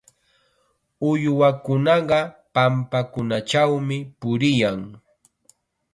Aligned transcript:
Uywakunaqa 1.09 2.19
pampakunachawmi 2.53 3.97
puriyan. 4.19 4.79